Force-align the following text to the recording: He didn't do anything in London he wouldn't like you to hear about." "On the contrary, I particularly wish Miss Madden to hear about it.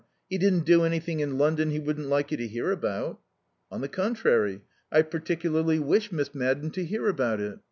He 0.31 0.39
didn't 0.39 0.65
do 0.65 0.81
anything 0.83 1.19
in 1.19 1.37
London 1.37 1.69
he 1.69 1.77
wouldn't 1.77 2.09
like 2.09 2.31
you 2.31 2.37
to 2.37 2.47
hear 2.47 2.71
about." 2.71 3.19
"On 3.71 3.81
the 3.81 3.87
contrary, 3.87 4.61
I 4.91 5.03
particularly 5.03 5.77
wish 5.77 6.11
Miss 6.11 6.33
Madden 6.33 6.71
to 6.71 6.83
hear 6.83 7.07
about 7.07 7.39
it. 7.39 7.59